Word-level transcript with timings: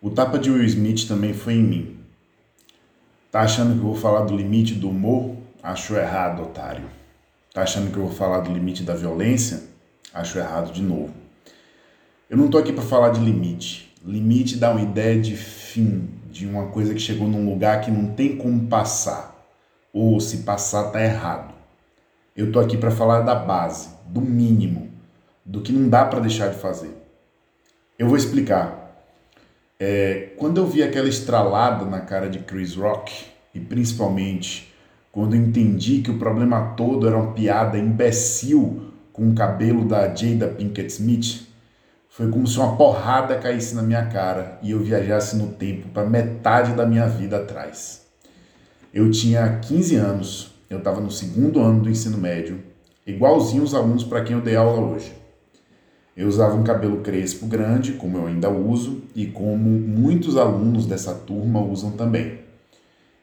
O 0.00 0.10
tapa 0.10 0.38
de 0.38 0.48
Will 0.48 0.64
Smith 0.64 1.08
também 1.08 1.34
foi 1.34 1.54
em 1.54 1.62
mim. 1.64 1.98
Tá 3.32 3.40
achando 3.40 3.72
que 3.72 3.80
eu 3.80 3.92
vou 3.92 3.96
falar 3.96 4.20
do 4.20 4.36
limite 4.36 4.74
do 4.74 4.90
humor? 4.90 5.34
Acho 5.60 5.96
errado, 5.96 6.42
otário. 6.42 6.84
Tá 7.52 7.62
achando 7.62 7.90
que 7.90 7.96
eu 7.96 8.06
vou 8.06 8.14
falar 8.14 8.38
do 8.38 8.52
limite 8.52 8.84
da 8.84 8.94
violência? 8.94 9.64
Acho 10.14 10.38
errado 10.38 10.72
de 10.72 10.82
novo. 10.82 11.12
Eu 12.30 12.36
não 12.36 12.48
tô 12.48 12.58
aqui 12.58 12.72
para 12.72 12.84
falar 12.84 13.08
de 13.08 13.18
limite. 13.18 13.92
Limite 14.04 14.56
dá 14.56 14.70
uma 14.70 14.82
ideia 14.82 15.20
de 15.20 15.36
fim, 15.36 16.08
de 16.30 16.46
uma 16.46 16.66
coisa 16.66 16.94
que 16.94 17.00
chegou 17.00 17.26
num 17.26 17.50
lugar 17.50 17.80
que 17.80 17.90
não 17.90 18.14
tem 18.14 18.36
como 18.36 18.68
passar. 18.68 19.36
Ou 19.92 20.20
se 20.20 20.38
passar 20.38 20.92
tá 20.92 21.02
errado. 21.02 21.52
Eu 22.36 22.52
tô 22.52 22.60
aqui 22.60 22.76
para 22.76 22.92
falar 22.92 23.22
da 23.22 23.34
base, 23.34 23.88
do 24.06 24.20
mínimo, 24.20 24.92
do 25.44 25.60
que 25.60 25.72
não 25.72 25.88
dá 25.88 26.04
para 26.04 26.20
deixar 26.20 26.50
de 26.50 26.58
fazer. 26.60 26.96
Eu 27.98 28.06
vou 28.06 28.16
explicar. 28.16 28.77
É, 29.80 30.30
quando 30.36 30.58
eu 30.58 30.66
vi 30.66 30.82
aquela 30.82 31.08
estralada 31.08 31.84
na 31.84 32.00
cara 32.00 32.28
de 32.28 32.40
Chris 32.40 32.74
Rock, 32.74 33.26
e 33.54 33.60
principalmente 33.60 34.74
quando 35.12 35.36
eu 35.36 35.40
entendi 35.40 36.00
que 36.00 36.10
o 36.10 36.18
problema 36.18 36.74
todo 36.76 37.06
era 37.06 37.16
uma 37.16 37.32
piada 37.32 37.78
imbecil 37.78 38.92
com 39.12 39.30
o 39.30 39.34
cabelo 39.34 39.84
da 39.84 40.12
Jada 40.12 40.48
Pinkett 40.48 40.92
Smith, 40.92 41.46
foi 42.08 42.28
como 42.28 42.44
se 42.46 42.58
uma 42.58 42.76
porrada 42.76 43.38
caísse 43.38 43.76
na 43.76 43.82
minha 43.82 44.04
cara 44.06 44.58
e 44.62 44.72
eu 44.72 44.80
viajasse 44.80 45.36
no 45.36 45.48
tempo 45.52 45.88
para 45.90 46.08
metade 46.08 46.72
da 46.72 46.84
minha 46.84 47.06
vida 47.06 47.36
atrás. 47.36 48.04
Eu 48.92 49.08
tinha 49.12 49.60
15 49.60 49.94
anos, 49.94 50.54
eu 50.68 50.78
estava 50.78 51.00
no 51.00 51.10
segundo 51.10 51.60
ano 51.60 51.82
do 51.82 51.90
ensino 51.90 52.18
médio, 52.18 52.60
igualzinho 53.06 53.62
os 53.62 53.74
alunos 53.74 54.02
para 54.02 54.24
quem 54.24 54.34
eu 54.34 54.42
dei 54.42 54.56
aula 54.56 54.80
hoje. 54.80 55.12
Eu 56.18 56.26
usava 56.26 56.56
um 56.56 56.64
cabelo 56.64 56.96
crespo 56.96 57.46
grande, 57.46 57.92
como 57.92 58.18
eu 58.18 58.26
ainda 58.26 58.50
uso, 58.50 59.02
e 59.14 59.24
como 59.24 59.70
muitos 59.70 60.36
alunos 60.36 60.84
dessa 60.84 61.14
turma 61.14 61.62
usam 61.62 61.92
também. 61.92 62.40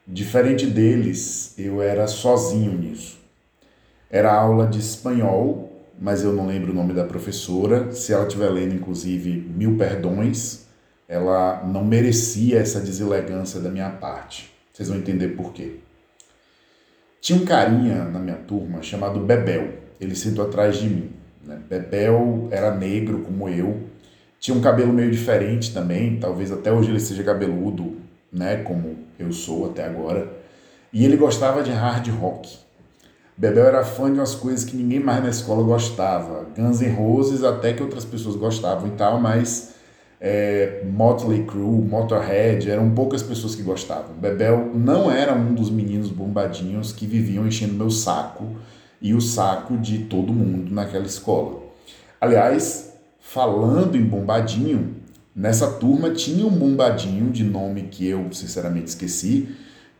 Diferente 0.07 0.65
deles, 0.65 1.53
eu 1.57 1.81
era 1.81 2.07
sozinho 2.07 2.71
nisso. 2.71 3.19
Era 4.09 4.33
aula 4.33 4.65
de 4.65 4.79
espanhol, 4.79 5.69
mas 5.99 6.23
eu 6.23 6.31
não 6.31 6.47
lembro 6.47 6.71
o 6.71 6.73
nome 6.73 6.93
da 6.93 7.03
professora. 7.03 7.91
Se 7.91 8.13
ela 8.13 8.27
estiver 8.27 8.47
lendo, 8.47 8.75
inclusive, 8.75 9.29
mil 9.53 9.75
perdões, 9.77 10.65
ela 11.05 11.65
não 11.65 11.83
merecia 11.83 12.59
essa 12.59 12.79
deselegância 12.79 13.59
da 13.59 13.69
minha 13.69 13.89
parte. 13.89 14.53
Vocês 14.71 14.87
vão 14.87 14.97
entender 14.97 15.35
por 15.35 15.51
quê. 15.51 15.79
Tinha 17.19 17.41
um 17.41 17.43
carinha 17.43 18.05
na 18.05 18.19
minha 18.19 18.37
turma 18.37 18.81
chamado 18.81 19.19
Bebel. 19.19 19.79
Ele 19.99 20.15
sentou 20.15 20.45
atrás 20.45 20.77
de 20.77 20.87
mim. 20.87 21.24
Né? 21.45 21.59
Bebel 21.69 22.47
era 22.51 22.73
negro 22.75 23.19
como 23.19 23.47
eu, 23.47 23.83
tinha 24.39 24.55
um 24.55 24.61
cabelo 24.61 24.93
meio 24.93 25.11
diferente 25.11 25.73
também, 25.73 26.17
talvez 26.17 26.51
até 26.51 26.71
hoje 26.71 26.91
ele 26.91 26.99
seja 26.99 27.23
cabeludo, 27.23 27.97
né, 28.31 28.57
como 28.57 28.97
eu 29.17 29.31
sou 29.31 29.65
até 29.65 29.85
agora. 29.85 30.31
E 30.91 31.03
ele 31.03 31.17
gostava 31.17 31.63
de 31.63 31.71
hard 31.71 32.07
rock. 32.09 32.57
Bebel 33.37 33.65
era 33.65 33.83
fã 33.83 34.11
de 34.11 34.19
umas 34.19 34.35
coisas 34.35 34.63
que 34.63 34.77
ninguém 34.77 34.99
mais 34.99 35.21
na 35.21 35.29
escola 35.29 35.61
gostava. 35.63 36.45
Guns 36.55 36.79
N' 36.79 36.93
Roses 36.93 37.43
até 37.43 37.73
que 37.73 37.83
outras 37.83 38.05
pessoas 38.05 38.35
gostavam 38.35 38.87
e 38.87 38.91
tal, 38.91 39.19
mas 39.19 39.75
é, 40.21 40.83
Motley 40.85 41.43
Crue, 41.43 41.81
Motorhead, 41.81 42.69
eram 42.69 42.91
poucas 42.91 43.21
pessoas 43.21 43.55
que 43.55 43.61
gostavam. 43.61 44.15
Bebel 44.15 44.71
não 44.73 45.11
era 45.11 45.33
um 45.33 45.53
dos 45.53 45.69
meninos 45.69 46.09
bombadinhos 46.09 46.93
que 46.93 47.05
viviam 47.05 47.45
enchendo 47.45 47.73
meu 47.73 47.89
saco 47.89 48.55
e 49.01 49.13
o 49.13 49.21
saco 49.21 49.77
de 49.77 49.99
todo 49.99 50.33
mundo 50.33 50.73
naquela 50.73 51.05
escola. 51.05 51.63
Aliás, 52.19 52.93
falando 53.19 53.95
em 53.95 54.03
bombadinho, 54.03 54.95
nessa 55.35 55.67
turma 55.71 56.11
tinha 56.11 56.45
um 56.45 56.51
bombadinho 56.51 57.31
de 57.31 57.43
nome 57.43 57.83
que 57.91 58.07
eu 58.07 58.31
sinceramente 58.31 58.87
esqueci, 58.87 59.49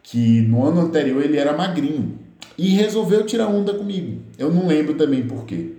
que 0.02 0.42
no 0.42 0.64
ano 0.64 0.82
anterior 0.82 1.24
ele 1.24 1.38
era 1.38 1.56
magrinho 1.56 2.20
e 2.58 2.70
resolveu 2.70 3.26
tirar 3.26 3.48
onda 3.48 3.74
comigo. 3.74 4.22
Eu 4.38 4.54
não 4.54 4.68
lembro 4.68 4.96
também 4.96 5.28
por 5.28 5.46
quê. 5.46 5.74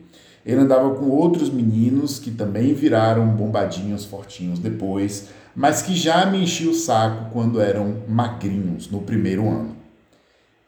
Ele 0.45 0.61
andava 0.61 0.95
com 0.95 1.07
outros 1.07 1.51
meninos 1.51 2.19
que 2.19 2.31
também 2.31 2.73
viraram 2.73 3.27
bombadinhos 3.29 4.05
fortinhos 4.05 4.59
depois, 4.59 5.29
mas 5.55 5.83
que 5.83 5.95
já 5.95 6.27
me 6.27 6.43
enchiam 6.43 6.71
o 6.71 6.75
saco 6.75 7.31
quando 7.33 7.61
eram 7.61 8.03
magrinhos 8.09 8.91
no 8.91 9.01
primeiro 9.01 9.49
ano. 9.49 9.76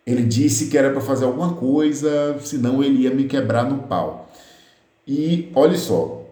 Ele 0.09 0.23
disse 0.23 0.69
que 0.69 0.79
era 0.79 0.91
para 0.91 1.03
fazer 1.03 1.27
alguma 1.27 1.53
coisa, 1.53 2.39
senão 2.41 2.83
ele 2.83 3.03
ia 3.03 3.15
me 3.15 3.25
quebrar 3.25 3.65
no 3.69 3.83
pau. 3.83 4.31
E 5.07 5.53
olha 5.55 5.77
só, 5.77 6.25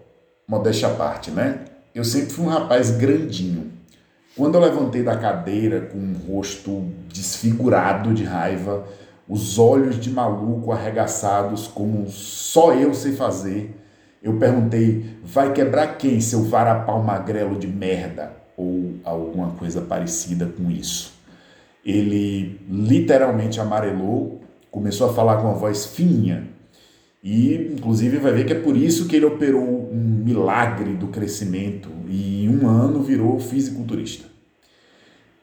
modéstia 0.48 0.88
à 0.88 0.94
parte, 0.94 1.30
né? 1.30 1.60
Eu 1.94 2.02
sempre 2.02 2.30
fui 2.30 2.46
um 2.46 2.48
rapaz 2.48 2.90
grandinho. 2.90 3.70
Quando 4.34 4.54
eu 4.54 4.62
levantei 4.62 5.02
da 5.02 5.14
cadeira 5.14 5.82
com 5.82 5.98
um 5.98 6.14
rosto 6.26 6.86
desfigurado 7.12 8.14
de 8.14 8.24
raiva, 8.24 8.86
os 9.28 9.58
olhos 9.58 10.00
de 10.00 10.10
maluco 10.10 10.72
arregaçados 10.72 11.66
como 11.66 12.08
só 12.08 12.72
eu 12.72 12.94
sei 12.94 13.12
fazer, 13.12 13.78
eu 14.22 14.38
perguntei: 14.38 15.18
vai 15.22 15.52
quebrar 15.52 15.98
quem, 15.98 16.18
seu 16.22 16.44
varapau 16.44 17.02
magrelo 17.02 17.58
de 17.58 17.66
merda? 17.66 18.32
Ou 18.56 18.94
alguma 19.04 19.50
coisa 19.50 19.82
parecida 19.82 20.46
com 20.46 20.70
isso 20.70 21.15
ele 21.86 22.60
literalmente 22.68 23.60
amarelou, 23.60 24.40
começou 24.72 25.08
a 25.08 25.14
falar 25.14 25.36
com 25.36 25.44
uma 25.44 25.54
voz 25.54 25.86
fininha. 25.86 26.48
E, 27.22 27.70
inclusive, 27.72 28.18
vai 28.18 28.32
ver 28.32 28.44
que 28.44 28.52
é 28.52 28.58
por 28.58 28.76
isso 28.76 29.06
que 29.06 29.14
ele 29.14 29.24
operou 29.24 29.88
um 29.92 30.22
milagre 30.24 30.94
do 30.94 31.06
crescimento 31.06 31.88
e 32.08 32.44
em 32.44 32.48
um 32.48 32.68
ano 32.68 33.02
virou 33.02 33.38
fisiculturista. 33.38 34.26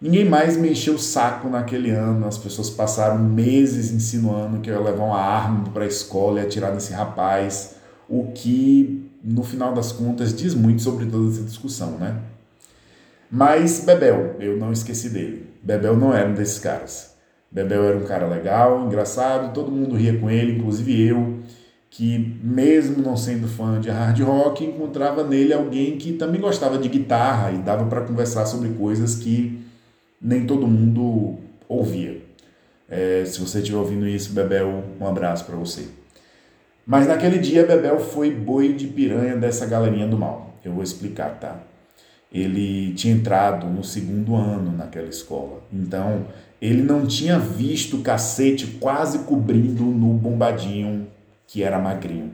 Ninguém 0.01 0.25
mais 0.25 0.57
me 0.57 0.69
encheu 0.69 0.95
o 0.95 0.99
saco 0.99 1.47
naquele 1.47 1.89
ano, 1.89 2.27
as 2.27 2.37
pessoas 2.37 2.69
passaram 2.69 3.23
meses 3.23 3.91
insinuando 3.91 4.59
que 4.59 4.69
eu 4.69 4.75
ia 4.75 4.81
levar 4.81 5.05
uma 5.05 5.21
arma 5.21 5.69
para 5.69 5.85
a 5.85 5.87
escola 5.87 6.41
e 6.41 6.43
atirar 6.43 6.73
nesse 6.73 6.91
rapaz, 6.91 7.77
o 8.09 8.33
que, 8.33 9.09
no 9.23 9.43
final 9.43 9.73
das 9.73 9.93
contas, 9.93 10.35
diz 10.35 10.53
muito 10.53 10.81
sobre 10.81 11.05
toda 11.05 11.29
essa 11.29 11.43
discussão, 11.43 11.91
né? 11.91 12.19
Mas 13.31 13.79
Bebel, 13.85 14.35
eu 14.41 14.57
não 14.57 14.73
esqueci 14.73 15.09
dele. 15.09 15.52
Bebel 15.63 15.95
não 15.95 16.13
era 16.13 16.27
um 16.27 16.33
desses 16.33 16.59
caras. 16.59 17.15
Bebel 17.49 17.83
era 17.85 17.97
um 17.97 18.03
cara 18.03 18.27
legal, 18.27 18.85
engraçado, 18.85 19.53
todo 19.53 19.71
mundo 19.71 19.95
ria 19.95 20.19
com 20.19 20.29
ele, 20.29 20.57
inclusive 20.57 21.07
eu, 21.07 21.39
que 21.89 22.37
mesmo 22.43 23.01
não 23.01 23.15
sendo 23.15 23.47
fã 23.47 23.79
de 23.79 23.89
hard 23.89 24.19
rock, 24.21 24.65
encontrava 24.65 25.23
nele 25.23 25.53
alguém 25.53 25.97
que 25.97 26.13
também 26.13 26.41
gostava 26.41 26.77
de 26.77 26.89
guitarra 26.89 27.51
e 27.51 27.59
dava 27.59 27.85
para 27.85 28.01
conversar 28.01 28.45
sobre 28.45 28.69
coisas 28.69 29.15
que 29.15 29.63
nem 30.19 30.45
todo 30.45 30.67
mundo 30.67 31.37
ouvia. 31.69 32.21
É, 32.89 33.23
se 33.25 33.39
você 33.39 33.59
estiver 33.59 33.77
ouvindo 33.77 34.07
isso, 34.07 34.33
Bebel, 34.33 34.83
um 34.99 35.07
abraço 35.07 35.45
para 35.45 35.55
você. 35.55 35.87
Mas 36.85 37.07
naquele 37.07 37.37
dia, 37.37 37.65
Bebel 37.65 37.99
foi 37.99 38.31
boi 38.31 38.73
de 38.73 38.87
piranha 38.87 39.37
dessa 39.37 39.65
galerinha 39.65 40.07
do 40.07 40.17
mal. 40.17 40.55
Eu 40.65 40.73
vou 40.73 40.83
explicar, 40.83 41.39
tá? 41.39 41.59
Ele 42.33 42.93
tinha 42.93 43.13
entrado 43.13 43.67
no 43.67 43.83
segundo 43.83 44.35
ano 44.35 44.75
naquela 44.75 45.07
escola. 45.07 45.61
Então, 45.71 46.25
ele 46.59 46.81
não 46.81 47.05
tinha 47.05 47.37
visto 47.37 47.97
o 47.97 48.01
cacete 48.01 48.65
quase 48.79 49.19
cobrindo 49.19 49.83
no 49.83 50.13
bombadinho 50.13 51.07
que 51.45 51.61
era 51.61 51.77
magrinho. 51.77 52.33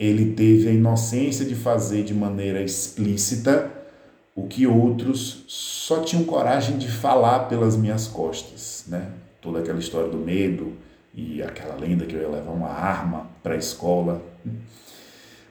Ele 0.00 0.32
teve 0.32 0.68
a 0.68 0.72
inocência 0.72 1.44
de 1.44 1.54
fazer 1.54 2.04
de 2.04 2.14
maneira 2.14 2.62
explícita 2.62 3.70
o 4.34 4.46
que 4.46 4.66
outros 4.66 5.44
só 5.46 6.02
tinham 6.02 6.24
coragem 6.24 6.78
de 6.78 6.88
falar 6.88 7.48
pelas 7.48 7.76
minhas 7.76 8.06
costas, 8.06 8.84
né? 8.86 9.10
Toda 9.40 9.60
aquela 9.60 9.78
história 9.78 10.10
do 10.10 10.18
medo 10.18 10.74
e 11.14 11.42
aquela 11.42 11.74
lenda 11.74 12.04
que 12.04 12.14
eu 12.14 12.20
ia 12.20 12.28
levar 12.28 12.52
uma 12.52 12.68
arma 12.68 13.26
para 13.42 13.54
a 13.54 13.58
escola. 13.58 14.22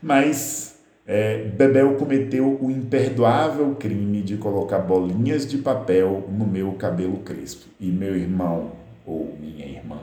Mas 0.02 0.75
é, 1.08 1.44
Bebel 1.44 1.96
cometeu 1.96 2.58
o 2.60 2.72
imperdoável 2.72 3.76
crime 3.76 4.24
de 4.24 4.38
colocar 4.38 4.80
bolinhas 4.80 5.46
de 5.46 5.60
papel 5.60 6.28
no 6.32 6.48
meu 6.48 6.72
cabelo 6.74 7.20
crespo. 7.20 7.68
E 7.80 7.92
meu 7.92 8.16
irmão, 8.16 8.72
ou 9.06 9.36
minha 9.40 9.68
irmã, 9.68 10.00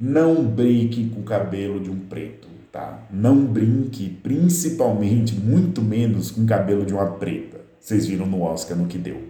não 0.00 0.42
brinque 0.42 1.08
com 1.10 1.20
o 1.20 1.24
cabelo 1.24 1.78
de 1.80 1.90
um 1.90 1.98
preto, 1.98 2.48
tá? 2.72 3.06
Não 3.10 3.44
brinque, 3.44 4.08
principalmente, 4.08 5.34
muito 5.34 5.82
menos 5.82 6.30
com 6.30 6.42
o 6.42 6.46
cabelo 6.46 6.86
de 6.86 6.94
uma 6.94 7.12
preta. 7.12 7.60
Vocês 7.78 8.06
viram 8.06 8.26
no 8.26 8.42
Oscar 8.42 8.76
no 8.76 8.86
que 8.86 8.98
deu. 8.98 9.22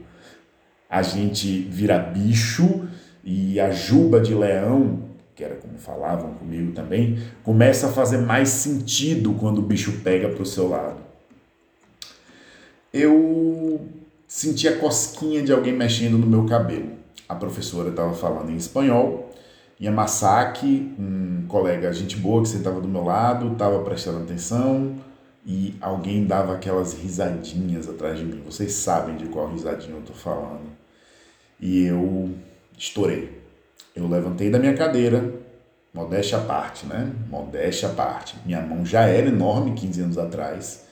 A 0.89 1.03
gente 1.03 1.63
vira 1.63 1.99
bicho 1.99 2.87
e 3.25 3.59
a 3.59 3.71
juba 3.71 4.21
de 4.21 4.35
leão 4.35 5.06
que 5.37 5.45
era 5.45 5.55
como 5.57 5.79
falavam 5.79 6.33
comigo 6.33 6.73
também, 6.73 7.19
começa 7.45 7.89
a 7.89 7.93
fazer 7.93 8.17
mais 8.17 8.49
sentido 8.49 9.35
quando 9.35 9.59
o 9.59 9.63
bicho 9.63 10.01
pega 10.03 10.31
para 10.31 10.43
o 10.43 10.47
seu 10.47 10.67
lado. 10.69 10.97
Eu 12.93 13.87
senti 14.27 14.67
a 14.67 14.79
cosquinha 14.79 15.43
de 15.43 15.53
alguém 15.53 15.75
mexendo 15.75 16.17
no 16.17 16.27
meu 16.27 16.47
cabelo. 16.47 16.93
A 17.29 17.35
professora 17.35 17.91
estava 17.91 18.15
falando 18.15 18.51
em 18.51 18.57
espanhol 18.57 19.31
e 19.79 19.87
a 19.87 19.93
Masaki, 19.93 20.95
um 20.99 21.45
colega 21.47 21.93
gente 21.93 22.17
boa 22.17 22.41
que 22.41 22.49
sentava 22.49 22.81
do 22.81 22.89
meu 22.89 23.05
lado, 23.05 23.53
estava 23.53 23.83
prestando 23.83 24.23
atenção 24.23 24.97
e 25.45 25.75
alguém 25.83 26.25
dava 26.25 26.55
aquelas 26.55 26.95
risadinhas 26.95 27.89
atrás 27.91 28.19
de 28.19 28.25
mim. 28.25 28.41
Vocês 28.43 28.73
sabem 28.73 29.17
de 29.17 29.27
qual 29.27 29.51
risadinha 29.53 29.97
eu 29.97 30.03
tô 30.03 30.15
falando. 30.15 30.65
E 31.61 31.85
eu 31.85 32.31
estourei. 32.79 33.46
Eu 33.95 34.09
levantei 34.09 34.51
da 34.51 34.59
minha 34.59 34.75
cadeira, 34.75 35.33
modéstia 35.93 36.39
à 36.39 36.43
parte, 36.43 36.87
né? 36.87 37.11
Modéstia 37.31 37.89
à 37.89 37.93
parte. 37.93 38.37
Minha 38.45 38.61
mão 38.61 38.85
já 38.85 39.03
era 39.03 39.29
enorme 39.29 39.73
15 39.73 40.01
anos 40.03 40.19
atrás. 40.19 40.85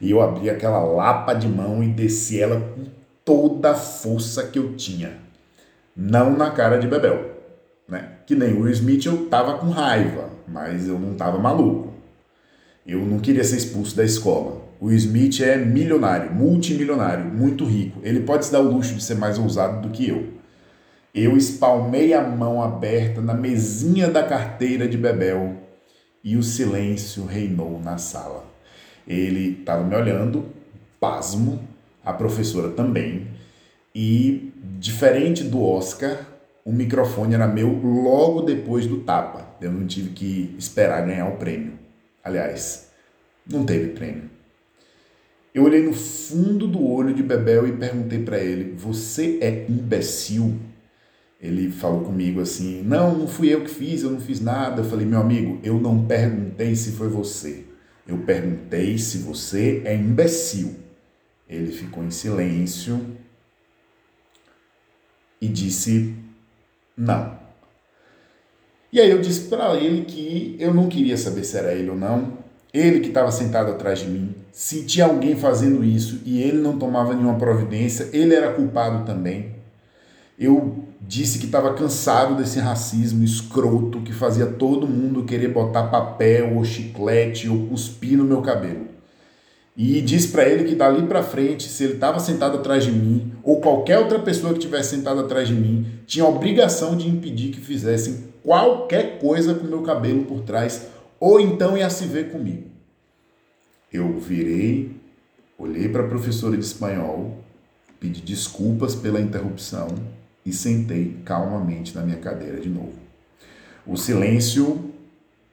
E 0.00 0.10
eu 0.10 0.20
abri 0.20 0.50
aquela 0.50 0.80
lapa 0.80 1.32
de 1.32 1.48
mão 1.48 1.82
e 1.82 1.88
desci 1.88 2.40
ela 2.40 2.60
com 2.60 2.84
toda 3.24 3.70
a 3.70 3.74
força 3.74 4.46
que 4.48 4.58
eu 4.58 4.74
tinha. 4.74 5.18
Não 5.96 6.36
na 6.36 6.50
cara 6.50 6.78
de 6.78 6.86
Bebel, 6.86 7.36
né? 7.88 8.10
Que 8.26 8.34
nem 8.34 8.52
o 8.52 8.62
Will 8.62 8.72
Smith 8.72 9.06
eu 9.06 9.26
tava 9.28 9.58
com 9.58 9.70
raiva, 9.70 10.30
mas 10.46 10.88
eu 10.88 10.98
não 10.98 11.14
tava 11.14 11.38
maluco. 11.38 11.92
Eu 12.86 13.00
não 13.00 13.20
queria 13.20 13.44
ser 13.44 13.56
expulso 13.56 13.96
da 13.96 14.04
escola. 14.04 14.60
O 14.80 14.90
Smith 14.90 15.40
é 15.40 15.56
milionário, 15.56 16.32
multimilionário, 16.32 17.24
muito 17.24 17.64
rico. 17.64 18.00
Ele 18.02 18.20
pode 18.20 18.46
se 18.46 18.52
dar 18.52 18.60
o 18.60 18.68
luxo 18.68 18.94
de 18.94 19.02
ser 19.02 19.14
mais 19.14 19.38
ousado 19.38 19.80
do 19.80 19.90
que 19.90 20.08
eu. 20.08 20.41
Eu 21.14 21.36
espalmei 21.36 22.14
a 22.14 22.22
mão 22.22 22.62
aberta 22.62 23.20
na 23.20 23.34
mesinha 23.34 24.08
da 24.08 24.22
carteira 24.22 24.88
de 24.88 24.96
Bebel 24.96 25.58
e 26.24 26.38
o 26.38 26.42
silêncio 26.42 27.26
reinou 27.26 27.78
na 27.78 27.98
sala. 27.98 28.46
Ele 29.06 29.58
estava 29.60 29.84
me 29.84 29.94
olhando, 29.94 30.46
pasmo, 30.98 31.68
a 32.02 32.14
professora 32.14 32.70
também, 32.70 33.28
e 33.94 34.52
diferente 34.78 35.44
do 35.44 35.62
Oscar, 35.62 36.26
o 36.64 36.72
microfone 36.72 37.34
era 37.34 37.46
meu 37.46 37.68
logo 37.68 38.40
depois 38.40 38.86
do 38.86 39.00
tapa. 39.00 39.46
Eu 39.60 39.70
não 39.70 39.86
tive 39.86 40.10
que 40.10 40.54
esperar 40.58 41.04
ganhar 41.06 41.28
o 41.28 41.36
prêmio. 41.36 41.74
Aliás, 42.24 42.88
não 43.46 43.66
teve 43.66 43.88
prêmio. 43.90 44.30
Eu 45.54 45.64
olhei 45.64 45.82
no 45.82 45.92
fundo 45.92 46.66
do 46.66 46.82
olho 46.82 47.12
de 47.12 47.22
Bebel 47.22 47.66
e 47.68 47.72
perguntei 47.72 48.20
para 48.20 48.38
ele: 48.38 48.74
Você 48.76 49.38
é 49.42 49.66
imbecil? 49.68 50.58
Ele 51.42 51.72
falou 51.72 52.04
comigo 52.04 52.40
assim: 52.40 52.82
Não, 52.84 53.18
não 53.18 53.26
fui 53.26 53.52
eu 53.52 53.64
que 53.64 53.70
fiz, 53.70 54.04
eu 54.04 54.10
não 54.10 54.20
fiz 54.20 54.40
nada. 54.40 54.80
Eu 54.80 54.84
falei: 54.84 55.04
Meu 55.04 55.20
amigo, 55.20 55.58
eu 55.64 55.80
não 55.80 56.06
perguntei 56.06 56.76
se 56.76 56.92
foi 56.92 57.08
você. 57.08 57.64
Eu 58.06 58.18
perguntei 58.18 58.96
se 58.96 59.18
você 59.18 59.82
é 59.84 59.94
imbecil. 59.96 60.76
Ele 61.48 61.72
ficou 61.72 62.04
em 62.04 62.12
silêncio 62.12 63.04
e 65.40 65.48
disse: 65.48 66.14
Não. 66.96 67.42
E 68.92 69.00
aí 69.00 69.10
eu 69.10 69.20
disse 69.20 69.48
para 69.48 69.74
ele 69.74 70.04
que 70.04 70.54
eu 70.60 70.72
não 70.72 70.88
queria 70.88 71.16
saber 71.16 71.42
se 71.42 71.58
era 71.58 71.74
ele 71.74 71.90
ou 71.90 71.96
não. 71.96 72.38
Ele 72.72 73.00
que 73.00 73.08
estava 73.08 73.32
sentado 73.32 73.70
atrás 73.72 73.98
de 73.98 74.08
mim, 74.08 74.34
se 74.50 74.84
tinha 74.84 75.06
alguém 75.06 75.36
fazendo 75.36 75.84
isso 75.84 76.22
e 76.24 76.40
ele 76.40 76.58
não 76.58 76.78
tomava 76.78 77.14
nenhuma 77.14 77.36
providência, 77.36 78.08
ele 78.12 78.34
era 78.34 78.52
culpado 78.52 79.04
também. 79.04 79.56
Eu 80.38 80.91
disse 81.06 81.38
que 81.38 81.46
estava 81.46 81.74
cansado 81.74 82.36
desse 82.36 82.60
racismo 82.60 83.24
escroto 83.24 84.00
que 84.00 84.12
fazia 84.12 84.46
todo 84.46 84.86
mundo 84.86 85.24
querer 85.24 85.48
botar 85.48 85.88
papel 85.88 86.56
ou 86.56 86.64
chiclete 86.64 87.48
ou 87.48 87.66
cuspir 87.66 88.16
no 88.16 88.24
meu 88.24 88.40
cabelo. 88.40 88.86
E 89.76 90.00
disse 90.00 90.28
para 90.28 90.48
ele 90.48 90.64
que 90.64 90.74
dali 90.74 91.06
para 91.06 91.22
frente, 91.22 91.68
se 91.68 91.84
ele 91.84 91.94
estava 91.94 92.20
sentado 92.20 92.58
atrás 92.58 92.84
de 92.84 92.92
mim 92.92 93.32
ou 93.42 93.60
qualquer 93.60 93.98
outra 93.98 94.18
pessoa 94.18 94.52
que 94.52 94.60
tivesse 94.60 94.96
sentado 94.96 95.20
atrás 95.20 95.48
de 95.48 95.54
mim, 95.54 95.86
tinha 96.06 96.26
obrigação 96.26 96.96
de 96.96 97.08
impedir 97.08 97.50
que 97.50 97.60
fizessem 97.60 98.24
qualquer 98.42 99.18
coisa 99.18 99.54
com 99.54 99.66
meu 99.66 99.82
cabelo 99.82 100.24
por 100.24 100.42
trás 100.42 100.86
ou 101.18 101.40
então 101.40 101.76
ia 101.76 101.88
se 101.88 102.04
ver 102.06 102.30
comigo. 102.30 102.70
Eu 103.92 104.18
virei, 104.18 104.94
olhei 105.58 105.88
para 105.88 106.04
a 106.04 106.08
professora 106.08 106.56
de 106.56 106.64
espanhol, 106.64 107.38
pedi 107.98 108.20
desculpas 108.20 108.94
pela 108.94 109.20
interrupção 109.20 109.88
e 110.44 110.52
sentei 110.52 111.20
calmamente 111.24 111.94
na 111.94 112.02
minha 112.02 112.18
cadeira 112.18 112.60
de 112.60 112.68
novo. 112.68 112.98
O 113.86 113.96
silêncio 113.96 114.92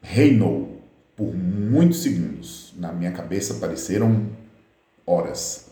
reinou 0.01 0.81
por 1.15 1.33
muitos 1.35 2.01
segundos. 2.01 2.73
Na 2.77 2.91
minha 2.91 3.11
cabeça 3.11 3.55
pareceram 3.55 4.27
horas. 5.05 5.67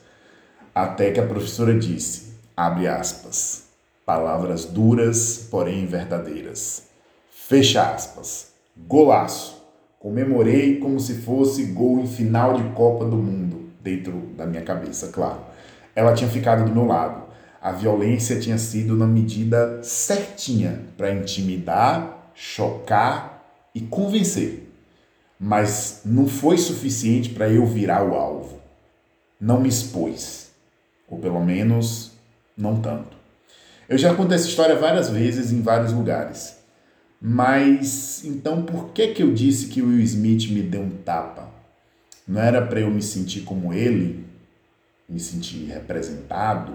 Até 0.73 1.11
que 1.11 1.19
a 1.19 1.25
professora 1.25 1.77
disse, 1.77 2.33
abre 2.55 2.87
aspas, 2.87 3.67
palavras 4.05 4.65
duras, 4.65 5.47
porém 5.49 5.85
verdadeiras. 5.85 6.83
Fecha 7.31 7.93
aspas. 7.93 8.51
Golaço. 8.87 9.57
Comemorei 9.99 10.79
como 10.79 10.99
se 10.99 11.15
fosse 11.21 11.63
gol 11.65 11.99
em 11.99 12.07
final 12.07 12.53
de 12.53 12.63
Copa 12.75 13.05
do 13.05 13.17
Mundo, 13.17 13.69
dentro 13.81 14.13
da 14.37 14.45
minha 14.45 14.61
cabeça, 14.61 15.07
claro. 15.07 15.39
Ela 15.95 16.13
tinha 16.13 16.29
ficado 16.29 16.65
do 16.65 16.71
meu 16.71 16.85
lado 16.85 17.23
a 17.61 17.71
violência 17.71 18.39
tinha 18.39 18.57
sido 18.57 18.95
na 18.95 19.07
medida 19.07 19.81
certinha 19.83 20.81
para 20.95 21.13
intimidar, 21.13 22.31
chocar 22.33 23.43
e 23.73 23.81
convencer. 23.81 24.71
Mas 25.39 26.01
não 26.05 26.27
foi 26.27 26.57
suficiente 26.57 27.29
para 27.29 27.49
eu 27.49 27.65
virar 27.65 28.03
o 28.03 28.15
alvo. 28.15 28.59
Não 29.39 29.59
me 29.59 29.69
expôs. 29.69 30.51
Ou 31.07 31.19
pelo 31.19 31.43
menos, 31.43 32.11
não 32.55 32.81
tanto. 32.81 33.17
Eu 33.87 33.97
já 33.97 34.13
contei 34.13 34.35
essa 34.35 34.47
história 34.47 34.75
várias 34.75 35.09
vezes 35.09 35.51
em 35.51 35.61
vários 35.61 35.93
lugares. 35.93 36.57
Mas 37.19 38.23
então 38.25 38.63
por 38.63 38.89
que 38.89 39.07
que 39.07 39.23
eu 39.23 39.33
disse 39.33 39.67
que 39.67 39.81
Will 39.81 40.01
Smith 40.01 40.49
me 40.49 40.61
deu 40.61 40.81
um 40.81 40.89
tapa? 40.89 41.49
Não 42.27 42.41
era 42.41 42.65
para 42.65 42.81
eu 42.81 42.91
me 42.91 43.01
sentir 43.01 43.41
como 43.41 43.73
ele, 43.73 44.25
me 45.07 45.19
sentir 45.19 45.65
representado, 45.65 46.73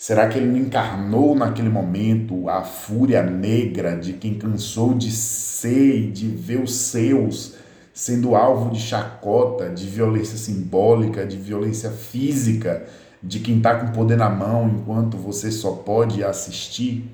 Será 0.00 0.28
que 0.28 0.38
ele 0.38 0.46
não 0.46 0.56
encarnou 0.56 1.34
naquele 1.34 1.68
momento 1.68 2.48
a 2.48 2.62
fúria 2.62 3.22
negra 3.22 3.98
de 3.98 4.14
quem 4.14 4.32
cansou 4.32 4.94
de 4.94 5.12
ser 5.12 5.94
e 5.94 6.10
de 6.10 6.26
ver 6.26 6.62
os 6.62 6.74
seus 6.74 7.56
sendo 7.92 8.34
alvo 8.34 8.70
de 8.70 8.80
chacota, 8.80 9.68
de 9.68 9.86
violência 9.86 10.38
simbólica, 10.38 11.26
de 11.26 11.36
violência 11.36 11.90
física, 11.90 12.86
de 13.22 13.40
quem 13.40 13.58
está 13.58 13.74
com 13.74 13.92
poder 13.92 14.16
na 14.16 14.30
mão 14.30 14.70
enquanto 14.70 15.18
você 15.18 15.52
só 15.52 15.72
pode 15.72 16.24
assistir? 16.24 17.04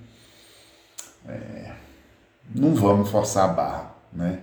É, 1.28 1.72
não 2.54 2.72
vamos 2.72 3.10
forçar 3.10 3.50
a 3.50 3.52
barra, 3.52 3.96
né? 4.12 4.38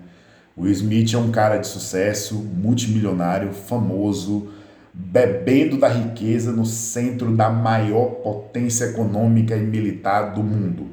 O 0.53 0.67
Smith 0.67 1.13
é 1.13 1.17
um 1.17 1.31
cara 1.31 1.59
de 1.59 1.67
sucesso, 1.67 2.35
multimilionário, 2.35 3.53
famoso, 3.53 4.51
bebendo 4.93 5.77
da 5.77 5.87
riqueza 5.87 6.51
no 6.51 6.65
centro 6.65 7.35
da 7.35 7.49
maior 7.49 8.21
potência 8.21 8.85
econômica 8.85 9.55
e 9.55 9.63
militar 9.63 10.33
do 10.33 10.43
mundo. 10.43 10.87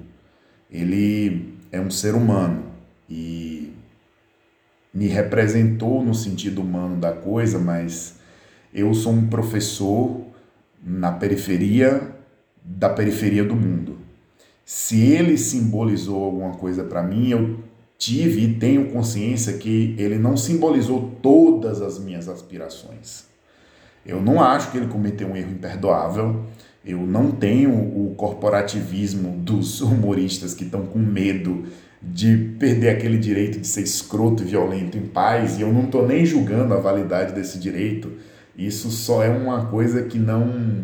Ele 0.70 1.54
é 1.70 1.80
um 1.80 1.90
ser 1.90 2.14
humano 2.14 2.64
e 3.08 3.72
me 4.92 5.06
representou 5.06 6.02
no 6.02 6.14
sentido 6.14 6.62
humano 6.62 6.96
da 6.96 7.12
coisa, 7.12 7.58
mas 7.58 8.18
eu 8.72 8.94
sou 8.94 9.12
um 9.12 9.28
professor 9.28 10.22
na 10.82 11.12
periferia 11.12 12.16
da 12.64 12.88
periferia 12.88 13.44
do 13.44 13.54
mundo. 13.54 13.98
Se 14.64 15.00
ele 15.00 15.36
simbolizou 15.36 16.24
alguma 16.24 16.52
coisa 16.52 16.84
para 16.84 17.02
mim, 17.02 17.30
eu 17.30 17.60
tive 17.98 18.44
e 18.44 18.54
tenho 18.54 18.90
consciência 18.90 19.58
que 19.58 19.94
ele 19.98 20.16
não 20.18 20.36
simbolizou 20.36 21.16
todas 21.20 21.82
as 21.82 21.98
minhas 21.98 22.28
aspirações. 22.28 23.29
Eu 24.04 24.20
não 24.20 24.42
acho 24.42 24.70
que 24.70 24.78
ele 24.78 24.86
cometeu 24.86 25.28
um 25.28 25.36
erro 25.36 25.52
imperdoável. 25.52 26.44
Eu 26.84 26.98
não 26.98 27.30
tenho 27.30 27.72
o 27.72 28.14
corporativismo 28.16 29.36
dos 29.38 29.80
humoristas 29.80 30.54
que 30.54 30.64
estão 30.64 30.86
com 30.86 30.98
medo 30.98 31.64
de 32.02 32.54
perder 32.58 32.90
aquele 32.90 33.18
direito 33.18 33.60
de 33.60 33.66
ser 33.66 33.82
escroto 33.82 34.42
e 34.42 34.46
violento 34.46 34.96
em 34.96 35.06
paz, 35.06 35.58
e 35.58 35.62
eu 35.62 35.72
não 35.72 35.84
estou 35.84 36.06
nem 36.06 36.24
julgando 36.24 36.72
a 36.72 36.78
validade 36.78 37.34
desse 37.34 37.58
direito. 37.58 38.10
Isso 38.56 38.90
só 38.90 39.22
é 39.22 39.28
uma 39.28 39.66
coisa 39.66 40.02
que 40.02 40.18
não 40.18 40.82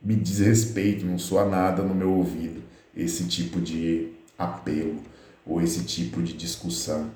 me 0.00 0.14
diz 0.14 0.38
respeito, 0.38 1.04
não 1.04 1.18
soa 1.18 1.44
nada 1.44 1.82
no 1.82 1.94
meu 1.94 2.12
ouvido, 2.12 2.62
esse 2.96 3.24
tipo 3.24 3.60
de 3.60 4.08
apelo 4.38 4.96
ou 5.44 5.60
esse 5.60 5.84
tipo 5.84 6.22
de 6.22 6.34
discussão. 6.34 7.10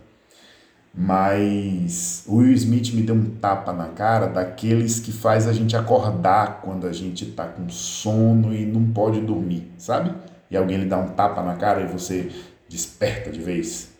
Mas 0.95 2.25
o 2.27 2.37
Will 2.37 2.53
Smith 2.53 2.93
me 2.93 3.03
deu 3.03 3.15
um 3.15 3.31
tapa 3.37 3.73
na 3.73 3.89
cara 3.89 4.27
daqueles 4.27 4.99
que 4.99 5.13
faz 5.13 5.47
a 5.47 5.53
gente 5.53 5.77
acordar 5.77 6.61
quando 6.63 6.87
a 6.87 6.93
gente 6.93 7.27
tá 7.27 7.47
com 7.47 7.69
sono 7.69 8.55
e 8.55 8.67
não 8.67 8.93
pode 8.93 9.21
dormir, 9.21 9.71
sabe? 9.79 10.13
E 10.51 10.57
alguém 10.57 10.79
lhe 10.79 10.87
dá 10.87 10.99
um 10.99 11.11
tapa 11.11 11.43
na 11.43 11.55
cara 11.55 11.83
e 11.83 11.87
você 11.87 12.31
desperta 12.69 13.31
de 13.31 13.41
vez. 13.41 13.91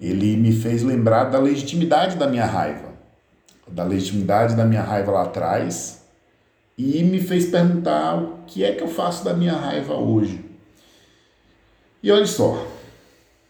Ele 0.00 0.36
me 0.36 0.52
fez 0.52 0.82
lembrar 0.82 1.24
da 1.24 1.38
legitimidade 1.38 2.16
da 2.16 2.26
minha 2.26 2.44
raiva, 2.44 2.88
da 3.68 3.84
legitimidade 3.84 4.54
da 4.54 4.64
minha 4.64 4.82
raiva 4.82 5.12
lá 5.12 5.22
atrás, 5.22 6.04
e 6.76 7.02
me 7.02 7.20
fez 7.20 7.46
perguntar 7.46 8.16
o 8.16 8.38
que 8.46 8.62
é 8.62 8.72
que 8.72 8.82
eu 8.82 8.88
faço 8.88 9.24
da 9.24 9.32
minha 9.32 9.54
raiva 9.54 9.94
hoje. 9.94 10.44
E 12.02 12.12
olha 12.12 12.26
só, 12.26 12.66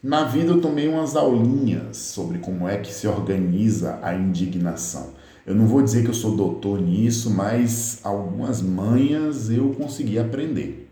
na 0.01 0.23
vida 0.23 0.51
eu 0.51 0.61
tomei 0.61 0.87
umas 0.87 1.15
aulinhas 1.15 1.97
sobre 1.97 2.37
como 2.37 2.67
é 2.67 2.77
que 2.77 2.93
se 2.93 3.07
organiza 3.07 3.99
a 4.03 4.13
indignação. 4.13 5.13
Eu 5.45 5.55
não 5.55 5.65
vou 5.65 5.81
dizer 5.81 6.03
que 6.03 6.09
eu 6.09 6.13
sou 6.13 6.35
doutor 6.35 6.79
nisso, 6.79 7.31
mas 7.31 7.99
algumas 8.03 8.61
manhas 8.61 9.49
eu 9.49 9.69
consegui 9.69 10.19
aprender. 10.19 10.87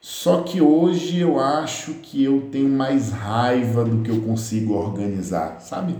Só 0.00 0.42
que 0.42 0.60
hoje 0.60 1.20
eu 1.20 1.40
acho 1.40 1.94
que 1.94 2.22
eu 2.22 2.48
tenho 2.52 2.68
mais 2.68 3.10
raiva 3.10 3.84
do 3.84 4.02
que 4.02 4.10
eu 4.10 4.20
consigo 4.20 4.74
organizar, 4.74 5.60
sabe? 5.62 5.96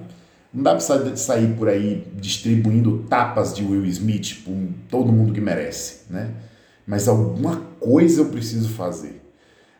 Não 0.52 0.62
dá 0.62 0.76
para 0.76 1.16
sair 1.16 1.56
por 1.56 1.68
aí 1.68 2.06
distribuindo 2.16 3.06
tapas 3.08 3.54
de 3.54 3.64
Will 3.64 3.87
Smith 3.87 4.42
para 4.44 4.52
todo 4.90 5.11
mundo 5.11 5.32
que 5.32 5.40
merece, 5.40 6.02
né? 6.11 6.34
Mas 6.87 7.08
alguma 7.08 7.56
coisa 7.80 8.20
eu 8.20 8.26
preciso 8.26 8.68
fazer. 8.68 9.24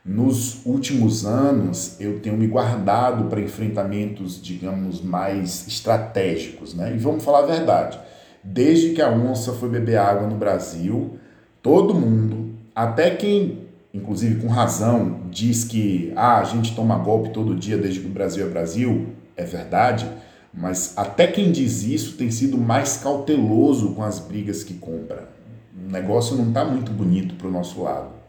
Nos 0.04 0.66
últimos 0.66 1.25
anos, 1.25 1.99
eu 1.99 2.20
tenho 2.20 2.37
me 2.37 2.46
guardado 2.46 3.25
para 3.30 3.40
enfrentamentos, 3.40 4.38
digamos, 4.42 5.00
mais 5.00 5.66
estratégicos, 5.66 6.75
né? 6.75 6.92
E 6.94 6.99
vamos 6.99 7.25
falar 7.25 7.38
a 7.38 7.46
verdade. 7.46 7.99
Desde 8.42 8.90
que 8.90 9.00
a 9.00 9.11
onça 9.11 9.54
foi 9.54 9.70
beber 9.70 9.96
água 9.96 10.28
no 10.28 10.37
Brasil, 10.37 11.18
todo 11.62 11.94
mundo, 11.94 12.50
até 12.75 13.12
quem, 13.12 13.61
inclusive 13.94 14.42
com 14.42 14.49
razão, 14.49 15.20
diz 15.30 15.64
que 15.64 16.12
ah, 16.14 16.38
a 16.38 16.44
gente 16.44 16.76
toma 16.76 16.99
golpe 16.99 17.30
todo 17.30 17.54
dia 17.54 17.78
desde 17.78 18.00
que 18.00 18.06
o 18.06 18.11
Brasil 18.11 18.46
é 18.46 18.50
Brasil, 18.50 19.06
é 19.34 19.44
verdade, 19.44 20.06
mas 20.52 20.92
até 20.99 21.26
quem 21.26 21.50
diz 21.50 21.82
isso 21.82 22.18
tem 22.18 22.30
sido 22.30 22.58
mais 22.58 22.99
cauteloso 22.99 23.94
com 23.94 24.02
as 24.02 24.18
brigas 24.18 24.62
que 24.62 24.75
compra. 24.75 25.30
O 25.75 25.90
negócio 25.90 26.37
não 26.37 26.49
está 26.49 26.62
muito 26.62 26.92
bonito 26.92 27.37
para 27.37 27.49
o 27.49 27.50
nosso 27.50 27.82
lado. 27.82 28.24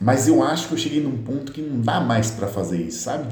Mas 0.00 0.26
eu 0.28 0.42
acho 0.42 0.68
que 0.68 0.74
eu 0.74 0.78
cheguei 0.78 1.02
num 1.02 1.18
ponto 1.18 1.52
que 1.52 1.62
não 1.62 1.80
dá 1.80 2.00
mais 2.00 2.30
para 2.30 2.48
fazer 2.48 2.80
isso, 2.80 3.02
sabe? 3.02 3.26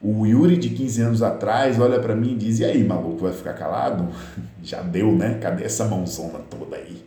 O 0.00 0.26
Yuri 0.26 0.56
de 0.56 0.70
15 0.70 1.02
anos 1.02 1.22
atrás 1.22 1.78
olha 1.80 1.98
para 1.98 2.14
mim 2.14 2.32
e 2.32 2.36
diz: 2.36 2.60
"E 2.60 2.64
aí, 2.64 2.84
maluco, 2.84 3.18
vai 3.18 3.32
ficar 3.32 3.54
calado? 3.54 4.08
Já 4.62 4.82
deu, 4.82 5.12
né? 5.12 5.38
Cadê 5.40 5.64
essa 5.64 5.84
mãozona 5.84 6.40
toda 6.50 6.76
aí?" 6.76 7.04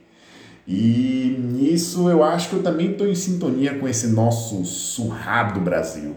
E 0.67 1.36
nisso 1.39 2.09
eu 2.09 2.24
acho 2.24 2.50
que 2.50 2.55
eu 2.57 2.63
também 2.63 2.91
estou 2.91 3.07
em 3.07 3.15
sintonia 3.15 3.74
com 3.74 3.88
esse 3.88 4.07
nosso 4.07 4.63
surrado 4.65 5.59
Brasil. 5.59 6.15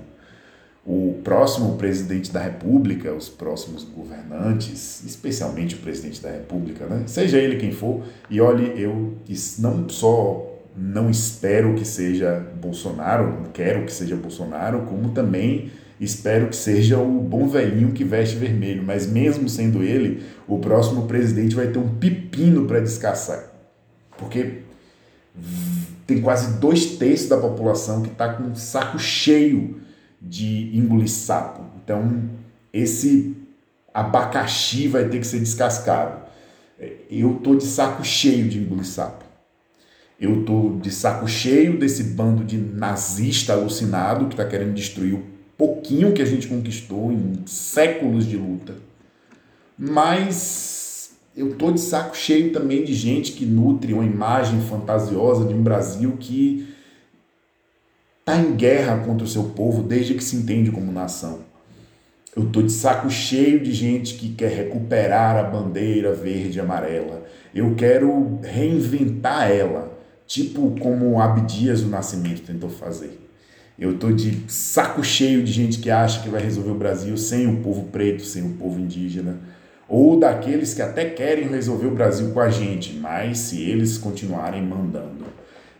O 0.84 1.20
próximo 1.24 1.76
presidente 1.76 2.30
da 2.30 2.40
República, 2.40 3.14
os 3.14 3.28
próximos 3.28 3.84
governantes, 3.84 5.02
especialmente 5.04 5.76
o 5.76 5.78
presidente 5.78 6.20
da 6.20 6.30
República, 6.30 6.84
né? 6.86 7.04
seja 7.06 7.38
ele 7.38 7.56
quem 7.56 7.72
for, 7.72 8.02
e 8.28 8.40
olhe, 8.40 8.74
eu 8.76 9.14
não 9.58 9.88
só 9.88 10.51
não 10.76 11.10
espero 11.10 11.74
que 11.74 11.84
seja 11.84 12.46
Bolsonaro, 12.60 13.40
não 13.40 13.50
quero 13.52 13.84
que 13.84 13.92
seja 13.92 14.16
Bolsonaro, 14.16 14.82
como 14.82 15.10
também 15.10 15.70
espero 16.00 16.48
que 16.48 16.56
seja 16.56 16.98
o 16.98 17.20
bom 17.20 17.46
velhinho 17.46 17.92
que 17.92 18.04
veste 18.04 18.36
vermelho. 18.36 18.82
Mas 18.82 19.06
mesmo 19.06 19.48
sendo 19.48 19.82
ele, 19.82 20.22
o 20.48 20.58
próximo 20.58 21.06
presidente 21.06 21.54
vai 21.54 21.68
ter 21.68 21.78
um 21.78 21.94
pepino 21.96 22.66
para 22.66 22.80
descansar. 22.80 23.52
Porque 24.18 24.62
tem 26.06 26.20
quase 26.20 26.58
dois 26.58 26.96
terços 26.96 27.28
da 27.28 27.36
população 27.36 28.02
que 28.02 28.10
está 28.10 28.32
com 28.34 28.44
um 28.44 28.54
saco 28.54 28.98
cheio 28.98 29.80
de 30.20 30.76
engolir 30.76 31.08
sapo. 31.08 31.64
Então, 31.82 32.30
esse 32.72 33.36
abacaxi 33.92 34.88
vai 34.88 35.08
ter 35.08 35.18
que 35.18 35.26
ser 35.26 35.40
descascado. 35.40 36.22
Eu 37.10 37.34
tô 37.34 37.54
de 37.54 37.64
saco 37.64 38.04
cheio 38.04 38.48
de 38.48 38.58
engolir 38.58 38.86
sapo. 38.86 39.31
Eu 40.22 40.44
tô 40.44 40.76
de 40.80 40.92
saco 40.92 41.26
cheio 41.26 41.76
desse 41.76 42.04
bando 42.04 42.44
de 42.44 42.56
nazista 42.56 43.54
alucinado 43.54 44.26
que 44.26 44.34
está 44.34 44.44
querendo 44.44 44.72
destruir 44.72 45.14
o 45.14 45.24
pouquinho 45.58 46.12
que 46.12 46.22
a 46.22 46.24
gente 46.24 46.46
conquistou 46.46 47.10
em 47.10 47.42
séculos 47.44 48.24
de 48.24 48.36
luta. 48.36 48.76
Mas 49.76 51.16
eu 51.36 51.56
tô 51.56 51.72
de 51.72 51.80
saco 51.80 52.16
cheio 52.16 52.52
também 52.52 52.84
de 52.84 52.94
gente 52.94 53.32
que 53.32 53.44
nutre 53.44 53.92
uma 53.92 54.04
imagem 54.04 54.60
fantasiosa 54.60 55.44
de 55.44 55.54
um 55.54 55.60
Brasil 55.60 56.16
que 56.20 56.72
está 58.20 58.36
em 58.36 58.54
guerra 58.54 58.98
contra 59.04 59.24
o 59.24 59.28
seu 59.28 59.42
povo 59.42 59.82
desde 59.82 60.14
que 60.14 60.22
se 60.22 60.36
entende 60.36 60.70
como 60.70 60.92
nação. 60.92 61.40
Eu 62.36 62.46
tô 62.46 62.62
de 62.62 62.70
saco 62.70 63.10
cheio 63.10 63.58
de 63.58 63.72
gente 63.72 64.14
que 64.14 64.28
quer 64.28 64.52
recuperar 64.52 65.36
a 65.36 65.42
bandeira 65.42 66.14
verde 66.14 66.58
e 66.58 66.60
amarela. 66.60 67.26
Eu 67.52 67.74
quero 67.74 68.38
reinventar 68.40 69.50
ela 69.50 69.91
tipo 70.32 70.74
como 70.80 71.20
Abdias 71.20 71.82
do 71.82 71.90
Nascimento 71.90 72.40
tentou 72.40 72.70
fazer. 72.70 73.20
Eu 73.78 73.98
tô 73.98 74.10
de 74.10 74.50
saco 74.50 75.04
cheio 75.04 75.42
de 75.42 75.52
gente 75.52 75.78
que 75.78 75.90
acha 75.90 76.22
que 76.22 76.30
vai 76.30 76.40
resolver 76.40 76.70
o 76.70 76.74
Brasil 76.74 77.14
sem 77.18 77.46
o 77.46 77.58
povo 77.58 77.84
preto, 77.92 78.22
sem 78.22 78.42
o 78.42 78.54
povo 78.54 78.80
indígena, 78.80 79.40
ou 79.86 80.18
daqueles 80.18 80.72
que 80.72 80.80
até 80.80 81.04
querem 81.04 81.48
resolver 81.48 81.86
o 81.86 81.94
Brasil 81.94 82.30
com 82.30 82.40
a 82.40 82.48
gente, 82.48 82.94
mas 82.94 83.38
se 83.38 83.60
eles 83.60 83.98
continuarem 83.98 84.62
mandando. 84.62 85.26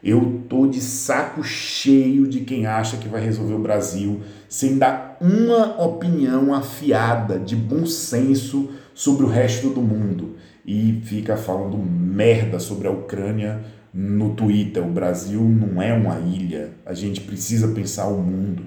Eu 0.05 0.43
tô 0.51 0.67
de 0.67 0.83
saco 0.83 1.43
cheio 1.43 2.27
de 2.27 2.41
quem 2.41 2.67
acha 2.67 2.99
que 2.99 3.09
vai 3.09 3.25
resolver 3.25 3.55
o 3.55 3.59
Brasil 3.59 4.21
sem 4.51 4.77
dar 4.77 5.17
uma 5.19 5.83
opinião 5.83 6.53
afiada 6.53 7.39
de 7.39 7.57
bom 7.57 7.87
senso 7.87 8.69
sobre 8.93 9.25
o 9.25 9.29
resto 9.29 9.71
do 9.71 9.81
mundo 9.81 10.37
e 10.67 11.01
fica 11.05 11.39
falando 11.39 11.79
merda 11.79 12.59
sobre 12.59 12.87
a 12.87 12.91
Ucrânia 12.91 13.65
no 13.93 14.35
Twitter, 14.35 14.83
o 14.83 14.91
Brasil 14.91 15.43
não 15.43 15.83
é 15.83 15.93
uma 15.93 16.19
ilha, 16.19 16.71
a 16.87 16.95
gente 16.95 17.21
precisa 17.21 17.69
pensar 17.69 18.07
o 18.07 18.23
mundo. 18.23 18.65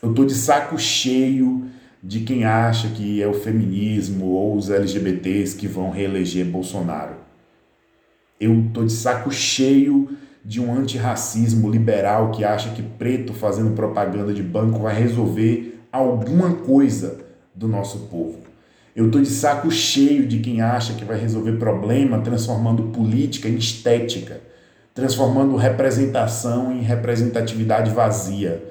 Eu 0.00 0.14
tô 0.14 0.24
de 0.24 0.34
saco 0.34 0.78
cheio 0.78 1.68
de 2.02 2.20
quem 2.20 2.44
acha 2.44 2.88
que 2.88 3.22
é 3.22 3.26
o 3.26 3.34
feminismo 3.34 4.26
ou 4.26 4.56
os 4.56 4.70
LGBTs 4.70 5.56
que 5.56 5.68
vão 5.68 5.90
reeleger 5.90 6.44
Bolsonaro. 6.46 7.16
Eu 8.40 8.70
tô 8.72 8.84
de 8.84 8.92
saco 8.92 9.30
cheio 9.30 10.16
de 10.44 10.60
um 10.60 10.74
antirracismo 10.74 11.70
liberal 11.70 12.32
que 12.32 12.44
acha 12.44 12.70
que 12.70 12.82
preto 12.82 13.32
fazendo 13.32 13.74
propaganda 13.74 14.34
de 14.34 14.42
banco 14.42 14.80
vai 14.80 14.94
resolver 15.00 15.80
alguma 15.92 16.54
coisa 16.54 17.24
do 17.54 17.68
nosso 17.68 18.08
povo. 18.08 18.51
Eu 18.94 19.10
tô 19.10 19.20
de 19.20 19.28
saco 19.28 19.70
cheio 19.70 20.26
de 20.26 20.40
quem 20.40 20.60
acha 20.60 20.92
que 20.92 21.04
vai 21.04 21.18
resolver 21.18 21.52
problema 21.52 22.20
transformando 22.20 22.88
política 22.88 23.48
em 23.48 23.56
estética, 23.56 24.42
transformando 24.92 25.56
representação 25.56 26.70
em 26.70 26.82
representatividade 26.82 27.90
vazia, 27.90 28.62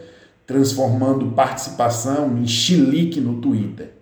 transformando 0.45 1.31
participação 1.31 2.37
em 2.37 2.45
chilique 2.45 3.19
no 3.19 3.41
Twitter. 3.41 3.93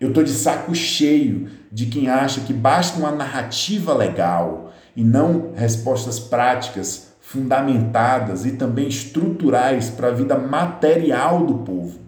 Eu 0.00 0.10
tô 0.10 0.22
de 0.22 0.30
saco 0.30 0.74
cheio 0.74 1.50
de 1.70 1.84
quem 1.84 2.08
acha 2.08 2.40
que 2.40 2.54
basta 2.54 2.98
uma 2.98 3.12
narrativa 3.12 3.92
legal 3.92 4.72
e 4.96 5.04
não 5.04 5.52
respostas 5.54 6.18
práticas, 6.18 7.14
fundamentadas 7.20 8.46
e 8.46 8.52
também 8.52 8.88
estruturais 8.88 9.90
para 9.90 10.08
a 10.08 10.12
vida 10.12 10.38
material 10.38 11.44
do 11.44 11.58
povo 11.58 12.05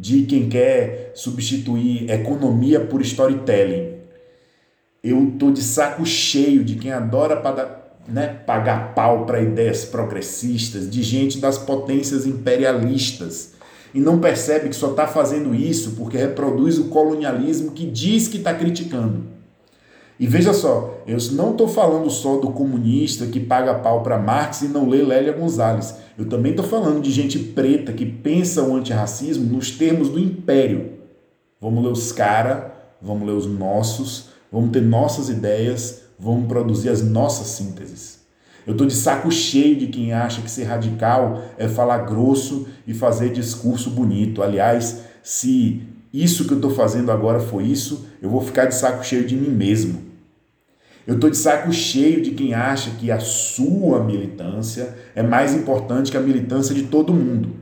de 0.00 0.22
quem 0.22 0.48
quer 0.48 1.12
substituir 1.14 2.10
economia 2.10 2.80
por 2.80 3.02
storytelling. 3.02 3.96
Eu 5.04 5.34
tô 5.38 5.50
de 5.50 5.62
saco 5.62 6.06
cheio 6.06 6.64
de 6.64 6.76
quem 6.76 6.90
adora 6.90 7.36
né, 8.08 8.28
pagar 8.46 8.94
pau 8.94 9.26
para 9.26 9.42
ideias 9.42 9.84
progressistas, 9.84 10.88
de 10.88 11.02
gente 11.02 11.38
das 11.38 11.58
potências 11.58 12.26
imperialistas 12.26 13.52
e 13.92 14.00
não 14.00 14.18
percebe 14.20 14.68
que 14.70 14.76
só 14.76 14.90
está 14.90 15.06
fazendo 15.06 15.54
isso 15.54 15.92
porque 15.92 16.16
reproduz 16.16 16.78
o 16.78 16.84
colonialismo 16.84 17.72
que 17.72 17.84
diz 17.84 18.26
que 18.26 18.38
está 18.38 18.54
criticando. 18.54 19.39
E 20.20 20.26
veja 20.26 20.52
só, 20.52 21.02
eu 21.06 21.16
não 21.32 21.52
estou 21.52 21.66
falando 21.66 22.10
só 22.10 22.36
do 22.36 22.50
comunista 22.50 23.26
que 23.26 23.40
paga 23.40 23.76
pau 23.76 24.02
para 24.02 24.18
Marx 24.18 24.60
e 24.60 24.68
não 24.68 24.86
lê 24.86 25.02
Lélia 25.02 25.32
Gonzalez. 25.32 25.96
Eu 26.18 26.26
também 26.26 26.50
estou 26.50 26.66
falando 26.66 27.00
de 27.00 27.10
gente 27.10 27.38
preta 27.38 27.90
que 27.90 28.04
pensa 28.04 28.62
o 28.62 28.76
antirracismo 28.76 29.50
nos 29.50 29.70
termos 29.70 30.10
do 30.10 30.18
império. 30.18 30.90
Vamos 31.58 31.82
ler 31.82 31.90
os 31.90 32.12
caras, 32.12 32.70
vamos 33.00 33.26
ler 33.26 33.32
os 33.32 33.46
nossos, 33.46 34.28
vamos 34.52 34.72
ter 34.72 34.82
nossas 34.82 35.30
ideias, 35.30 36.02
vamos 36.18 36.46
produzir 36.46 36.90
as 36.90 37.02
nossas 37.02 37.46
sínteses. 37.46 38.20
Eu 38.66 38.72
estou 38.72 38.86
de 38.86 38.94
saco 38.94 39.30
cheio 39.30 39.74
de 39.74 39.86
quem 39.86 40.12
acha 40.12 40.42
que 40.42 40.50
ser 40.50 40.64
radical 40.64 41.44
é 41.56 41.66
falar 41.66 41.96
grosso 42.04 42.68
e 42.86 42.92
fazer 42.92 43.32
discurso 43.32 43.88
bonito. 43.88 44.42
Aliás, 44.42 45.00
se 45.22 45.80
isso 46.12 46.44
que 46.44 46.52
eu 46.52 46.58
estou 46.58 46.72
fazendo 46.72 47.10
agora 47.10 47.40
foi 47.40 47.64
isso, 47.64 48.04
eu 48.20 48.28
vou 48.28 48.42
ficar 48.42 48.66
de 48.66 48.74
saco 48.74 49.02
cheio 49.02 49.26
de 49.26 49.34
mim 49.34 49.48
mesmo. 49.48 50.09
Eu 51.06 51.14
estou 51.14 51.30
de 51.30 51.36
saco 51.36 51.72
cheio 51.72 52.20
de 52.20 52.32
quem 52.32 52.54
acha 52.54 52.90
que 52.90 53.10
a 53.10 53.18
sua 53.18 54.04
militância 54.04 54.94
é 55.14 55.22
mais 55.22 55.54
importante 55.54 56.10
que 56.10 56.16
a 56.16 56.20
militância 56.20 56.74
de 56.74 56.84
todo 56.84 57.14
mundo. 57.14 57.56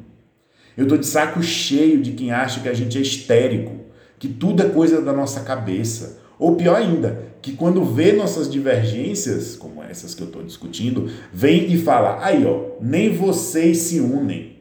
Eu 0.77 0.85
estou 0.85 0.99
de 0.99 1.07
saco 1.07 1.43
cheio 1.43 2.01
de 2.01 2.13
quem 2.13 2.31
acha 2.31 2.61
que 2.61 2.69
a 2.69 2.75
gente 2.75 2.99
é 2.99 3.01
histérico, 3.01 3.73
que 4.19 4.29
tudo 4.29 4.63
é 4.63 4.69
coisa 4.69 5.01
da 5.01 5.13
nossa 5.13 5.41
cabeça. 5.41 6.21
Ou 6.39 6.57
pior 6.57 6.77
ainda, 6.77 7.27
que 7.43 7.53
quando 7.53 7.85
vê 7.85 8.13
nossas 8.13 8.51
divergências, 8.51 9.57
como 9.57 9.83
essas 9.83 10.15
que 10.15 10.23
eu 10.23 10.27
estou 10.27 10.43
discutindo, 10.43 11.11
vem 11.33 11.73
e 11.73 11.79
fala: 11.79 12.19
aí 12.25 12.45
ó, 12.45 12.77
nem 12.81 13.13
vocês 13.13 13.79
se 13.79 14.01
unem. 14.01 14.58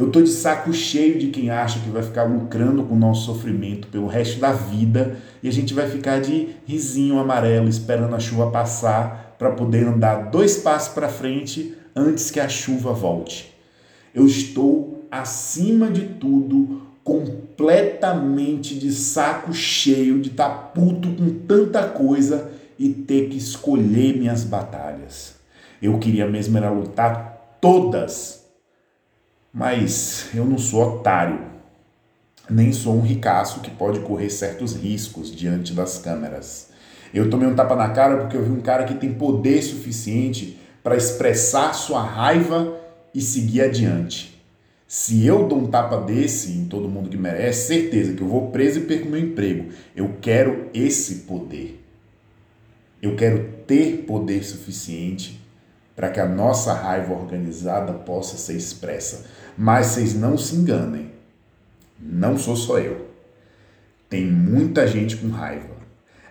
Eu 0.00 0.10
tô 0.10 0.22
de 0.22 0.30
saco 0.30 0.72
cheio 0.72 1.18
de 1.18 1.26
quem 1.26 1.50
acha 1.50 1.78
que 1.78 1.90
vai 1.90 2.02
ficar 2.02 2.22
lucrando 2.22 2.84
com 2.84 2.94
o 2.94 2.98
nosso 2.98 3.26
sofrimento 3.26 3.86
pelo 3.88 4.06
resto 4.06 4.40
da 4.40 4.50
vida 4.50 5.18
e 5.42 5.48
a 5.48 5.52
gente 5.52 5.74
vai 5.74 5.90
ficar 5.90 6.22
de 6.22 6.56
risinho 6.64 7.18
amarelo 7.18 7.68
esperando 7.68 8.16
a 8.16 8.18
chuva 8.18 8.50
passar 8.50 9.36
para 9.38 9.50
poder 9.50 9.86
andar 9.86 10.30
dois 10.30 10.56
passos 10.56 10.94
para 10.94 11.10
frente 11.10 11.74
antes 11.94 12.30
que 12.30 12.40
a 12.40 12.48
chuva 12.48 12.94
volte. 12.94 13.54
Eu 14.14 14.24
estou 14.24 15.04
acima 15.10 15.90
de 15.90 16.06
tudo 16.14 16.80
completamente 17.04 18.78
de 18.78 18.92
saco 18.92 19.52
cheio 19.52 20.18
de 20.18 20.30
estar 20.30 20.48
tá 20.48 20.54
puto 20.54 21.10
com 21.10 21.28
tanta 21.46 21.86
coisa 21.86 22.50
e 22.78 22.88
ter 22.88 23.28
que 23.28 23.36
escolher 23.36 24.16
minhas 24.16 24.44
batalhas. 24.44 25.34
Eu 25.82 25.98
queria 25.98 26.26
mesmo 26.26 26.56
era 26.56 26.70
lutar 26.70 27.58
todas, 27.60 28.39
mas 29.52 30.28
eu 30.34 30.44
não 30.44 30.58
sou 30.58 30.82
otário, 30.82 31.40
nem 32.48 32.72
sou 32.72 32.96
um 32.96 33.00
ricaço 33.00 33.60
que 33.60 33.70
pode 33.70 34.00
correr 34.00 34.30
certos 34.30 34.74
riscos 34.74 35.34
diante 35.34 35.72
das 35.72 35.98
câmeras. 35.98 36.70
Eu 37.12 37.28
tomei 37.28 37.48
um 37.48 37.54
tapa 37.54 37.74
na 37.74 37.88
cara 37.90 38.18
porque 38.18 38.36
eu 38.36 38.44
vi 38.44 38.50
um 38.50 38.60
cara 38.60 38.84
que 38.84 38.94
tem 38.94 39.12
poder 39.12 39.62
suficiente 39.62 40.58
para 40.82 40.96
expressar 40.96 41.74
sua 41.74 42.02
raiva 42.02 42.76
e 43.14 43.20
seguir 43.20 43.62
adiante. 43.62 44.40
Se 44.86 45.24
eu 45.24 45.46
dou 45.46 45.58
um 45.58 45.66
tapa 45.66 45.98
desse 45.98 46.50
em 46.52 46.64
todo 46.64 46.88
mundo 46.88 47.08
que 47.08 47.16
merece, 47.16 47.68
certeza 47.68 48.12
que 48.12 48.22
eu 48.22 48.28
vou 48.28 48.50
preso 48.50 48.80
e 48.80 48.82
perco 48.82 49.08
meu 49.08 49.20
emprego. 49.20 49.68
Eu 49.94 50.16
quero 50.20 50.68
esse 50.74 51.16
poder. 51.20 51.80
Eu 53.00 53.14
quero 53.14 53.52
ter 53.66 54.04
poder 54.06 54.44
suficiente 54.44 55.40
para 55.94 56.10
que 56.10 56.18
a 56.18 56.26
nossa 56.26 56.72
raiva 56.72 57.12
organizada 57.12 57.92
possa 57.92 58.36
ser 58.36 58.56
expressa. 58.56 59.26
Mas 59.56 59.86
vocês 59.88 60.14
não 60.14 60.36
se 60.36 60.56
enganem. 60.56 61.10
Não 61.98 62.38
sou 62.38 62.56
só 62.56 62.78
eu. 62.78 63.08
Tem 64.08 64.26
muita 64.26 64.86
gente 64.86 65.16
com 65.16 65.28
raiva. 65.28 65.80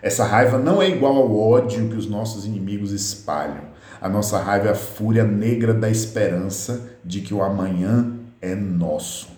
Essa 0.02 0.24
raiva 0.24 0.58
não 0.58 0.80
é 0.80 0.88
igual 0.88 1.16
ao 1.16 1.36
ódio 1.36 1.88
que 1.88 1.96
os 1.96 2.06
nossos 2.06 2.44
inimigos 2.44 2.92
espalham. 2.92 3.70
A 4.00 4.08
nossa 4.08 4.38
raiva 4.38 4.68
é 4.68 4.72
a 4.72 4.74
fúria 4.74 5.24
negra 5.24 5.74
da 5.74 5.90
esperança 5.90 6.90
de 7.04 7.20
que 7.20 7.34
o 7.34 7.42
amanhã 7.42 8.14
é 8.40 8.54
nosso. 8.54 9.28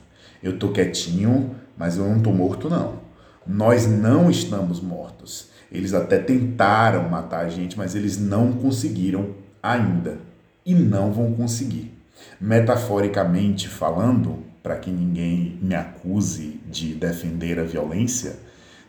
Eu 0.43 0.59
tô 0.59 0.71
quietinho, 0.71 1.55
mas 1.77 1.97
eu 1.97 2.05
não 2.05 2.21
tô 2.21 2.33
morto 2.33 2.71
não. 2.71 3.01
Nós 3.47 3.87
não 3.87 4.31
estamos 4.31 4.81
mortos. 4.81 5.49
Eles 5.71 5.95
até 5.95 6.19
tentaram 6.19 7.09
matar 7.09 7.47
a 7.47 7.49
gente, 7.49 7.77
mas 7.77 7.95
eles 7.95 8.19
não 8.19 8.53
conseguiram 8.53 9.31
ainda 9.63 10.19
e 10.65 10.75
não 10.75 11.13
vão 11.13 11.33
conseguir. 11.33 11.93
Metaforicamente 12.41 13.69
falando, 13.69 14.43
para 14.63 14.77
que 14.77 14.91
ninguém 14.91 15.59
me 15.61 15.75
acuse 15.75 16.61
de 16.67 16.95
defender 16.95 17.59
a 17.59 17.65
violência, 17.65 18.37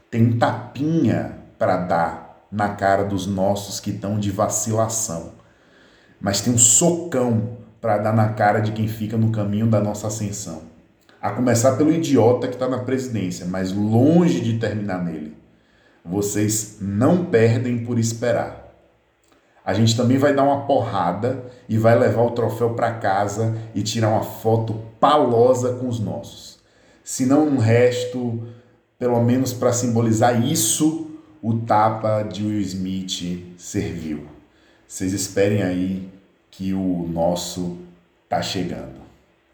tem 0.10 0.34
tapinha 0.34 1.38
para 1.58 1.78
dar 1.78 2.48
na 2.52 2.70
cara 2.70 3.04
dos 3.04 3.26
nossos 3.26 3.80
que 3.80 3.90
estão 3.90 4.20
de 4.20 4.30
vacilação. 4.30 5.32
Mas 6.22 6.42
tem 6.42 6.54
um 6.54 6.58
socão 6.58 7.58
para 7.82 7.98
dar 7.98 8.14
na 8.14 8.30
cara 8.30 8.60
de 8.60 8.72
quem 8.72 8.88
fica 8.88 9.18
no 9.18 9.32
caminho 9.32 9.68
da 9.68 9.82
nossa 9.82 10.08
ascensão. 10.08 10.62
A 11.22 11.32
começar 11.32 11.78
pelo 11.78 11.92
idiota 11.92 12.48
que 12.48 12.54
está 12.54 12.68
na 12.70 12.80
presidência, 12.80 13.46
mas 13.46 13.72
longe 13.72 14.40
de 14.40 14.60
terminar 14.60 15.04
nele. 15.04 15.36
Vocês 16.06 16.78
não 16.82 17.26
perdem 17.26 17.80
por 17.80 17.98
esperar. 17.98 18.63
A 19.66 19.74
gente 19.74 19.96
também 19.96 20.18
vai 20.18 20.34
dar 20.34 20.44
uma 20.44 20.66
porrada 20.66 21.46
e 21.70 21.78
vai 21.78 21.98
levar 21.98 22.24
o 22.24 22.32
troféu 22.32 22.72
para 22.72 22.94
casa 22.96 23.56
e 23.74 23.82
tirar 23.82 24.10
uma 24.10 24.24
foto 24.24 24.82
palosa 25.00 25.74
com 25.74 25.88
os 25.88 26.00
nossos. 26.00 26.60
Se 27.04 27.26
não 27.26 27.48
um 27.48 27.58
resto, 27.58 28.44
pelo 29.00 29.22
menos 29.24 29.54
para 29.54 29.72
simbolizar 29.72 30.46
isso, 30.46 31.12
o 31.42 31.54
tapa 31.60 32.24
de 32.24 32.44
Will 32.44 32.62
Smith 32.62 33.56
serviu. 33.58 34.26
Vocês 34.88 35.14
esperem 35.14 35.62
aí 35.62 36.10
que 36.50 36.74
o 36.74 37.08
nosso 37.12 37.78
tá 38.30 38.42
chegando. 38.42 39.03